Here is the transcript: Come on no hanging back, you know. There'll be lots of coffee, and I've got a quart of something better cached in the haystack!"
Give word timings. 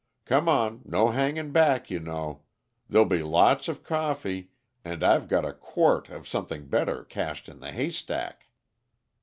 Come 0.25 0.49
on 0.49 0.81
no 0.85 1.09
hanging 1.09 1.51
back, 1.51 1.91
you 1.91 1.99
know. 1.99 2.41
There'll 2.89 3.05
be 3.05 3.21
lots 3.21 3.67
of 3.67 3.83
coffee, 3.83 4.49
and 4.83 5.03
I've 5.03 5.27
got 5.27 5.45
a 5.45 5.53
quart 5.53 6.09
of 6.09 6.27
something 6.27 6.65
better 6.65 7.03
cached 7.03 7.47
in 7.47 7.59
the 7.59 7.71
haystack!" 7.71 8.47